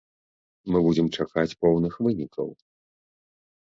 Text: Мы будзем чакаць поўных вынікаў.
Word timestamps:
Мы 0.75 0.81
будзем 0.85 1.07
чакаць 1.19 1.57
поўных 1.65 1.93
вынікаў. 2.07 2.47